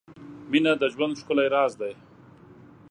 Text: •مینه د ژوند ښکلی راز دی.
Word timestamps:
•مینه 0.51 0.73
د 0.81 0.83
ژوند 0.93 1.13
ښکلی 1.21 1.47
راز 1.55 1.73
دی. 1.81 1.93